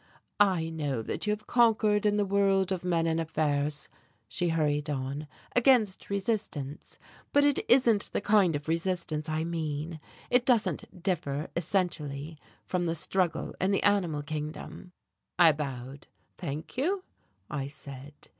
"I 0.39 0.71
know 0.71 1.03
that 1.03 1.27
you 1.27 1.31
have 1.31 1.45
conquered 1.45 2.07
in 2.07 2.17
the 2.17 2.25
world 2.25 2.71
of 2.71 2.83
men 2.83 3.05
and 3.05 3.19
affairs," 3.21 3.87
she 4.27 4.49
hurried 4.49 4.89
on, 4.89 5.27
"against 5.55 6.09
resistance, 6.09 6.97
but 7.31 7.45
it 7.45 7.59
isn't 7.69 8.11
the 8.11 8.19
kind 8.19 8.55
of 8.55 8.67
resistance 8.67 9.29
I 9.29 9.43
mean. 9.43 9.99
It 10.31 10.43
doesn't 10.43 11.03
differ 11.03 11.49
essentially 11.55 12.39
from 12.65 12.87
the 12.87 12.95
struggle 12.95 13.53
in 13.61 13.69
the 13.69 13.83
animal 13.83 14.23
kingdom." 14.23 14.91
I 15.37 15.51
bowed. 15.51 16.07
"Thank 16.35 16.77
you," 16.77 17.03
I 17.47 17.67
said. 17.67 18.15